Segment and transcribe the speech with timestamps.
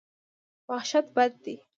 [0.69, 1.55] وحشت بد دی.